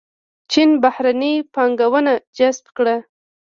چین 0.51 0.69
بهرنۍ 0.83 1.33
پانګونه 1.53 2.13
جذب 2.37 2.65
کړه. 2.77 2.95